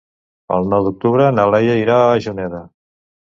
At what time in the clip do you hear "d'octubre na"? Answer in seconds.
0.87-1.45